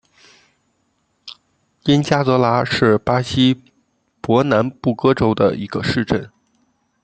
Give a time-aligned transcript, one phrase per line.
[1.83, 3.61] 因加泽拉是巴西
[4.19, 6.31] 伯南布哥州的一个市镇。